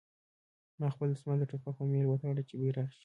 ما 0.79 0.87
خپل 0.95 1.07
دسمال 1.13 1.37
د 1.39 1.43
ټوپک 1.49 1.73
په 1.77 1.83
میل 1.91 2.05
وتاړه 2.07 2.41
چې 2.49 2.53
بیرغ 2.59 2.87
شي 2.93 2.99